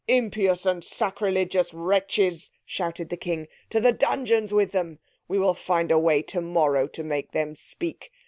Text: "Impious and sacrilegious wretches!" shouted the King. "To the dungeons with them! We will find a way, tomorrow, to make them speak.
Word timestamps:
"Impious 0.07 0.65
and 0.65 0.83
sacrilegious 0.83 1.75
wretches!" 1.75 2.49
shouted 2.65 3.09
the 3.09 3.17
King. 3.17 3.47
"To 3.69 3.79
the 3.79 3.93
dungeons 3.93 4.51
with 4.51 4.71
them! 4.71 4.97
We 5.27 5.37
will 5.37 5.53
find 5.53 5.91
a 5.91 5.99
way, 5.99 6.23
tomorrow, 6.23 6.87
to 6.87 7.03
make 7.03 7.33
them 7.33 7.55
speak. 7.55 8.09